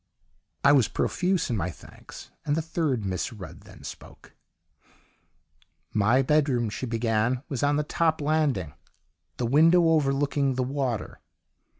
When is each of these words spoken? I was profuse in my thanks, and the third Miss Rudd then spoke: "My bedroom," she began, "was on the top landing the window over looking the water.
I 0.63 0.71
was 0.71 0.87
profuse 0.87 1.51
in 1.51 1.57
my 1.57 1.69
thanks, 1.69 2.31
and 2.43 2.55
the 2.55 2.61
third 2.63 3.05
Miss 3.05 3.31
Rudd 3.31 3.61
then 3.65 3.83
spoke: 3.83 4.33
"My 5.93 6.23
bedroom," 6.23 6.71
she 6.71 6.87
began, 6.87 7.43
"was 7.49 7.61
on 7.61 7.75
the 7.75 7.83
top 7.83 8.19
landing 8.19 8.73
the 9.37 9.45
window 9.45 9.89
over 9.89 10.11
looking 10.11 10.55
the 10.55 10.63
water. 10.63 11.19